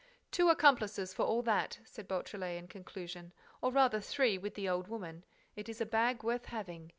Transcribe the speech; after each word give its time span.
"Two 0.31 0.49
accomplices, 0.49 1.13
for 1.13 1.27
all 1.27 1.43
that," 1.43 1.77
said 1.85 2.07
Beautrelet, 2.07 2.57
in 2.57 2.67
conclusion, 2.67 3.33
"or 3.61 3.71
rather 3.71 4.01
three, 4.01 4.35
with 4.35 4.55
the 4.55 4.67
old 4.67 4.87
woman. 4.87 5.23
It 5.55 5.69
is 5.69 5.79
a 5.79 5.85
bag 5.85 6.23
worth 6.23 6.45
having. 6.47 6.89